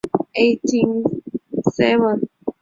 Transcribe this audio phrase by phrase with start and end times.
[0.11, 1.03] 本名为景
[1.77, 2.27] 山浩宣。